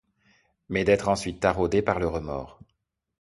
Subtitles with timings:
[0.69, 2.59] Mais d'être ensuite taraudés par le remords.